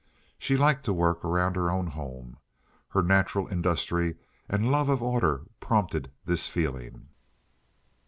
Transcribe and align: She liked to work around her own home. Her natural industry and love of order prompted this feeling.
She 0.39 0.57
liked 0.57 0.83
to 0.85 0.93
work 0.93 1.23
around 1.23 1.55
her 1.55 1.69
own 1.69 1.85
home. 1.85 2.37
Her 2.89 3.03
natural 3.03 3.47
industry 3.49 4.15
and 4.49 4.71
love 4.71 4.89
of 4.89 5.03
order 5.03 5.43
prompted 5.59 6.11
this 6.25 6.47
feeling. 6.47 7.09